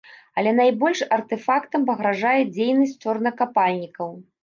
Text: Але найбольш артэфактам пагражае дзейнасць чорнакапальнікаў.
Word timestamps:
Але 0.41 0.53
найбольш 0.59 1.03
артэфактам 1.17 1.87
пагражае 1.91 2.35
дзейнасць 2.57 2.99
чорнакапальнікаў. 3.07 4.23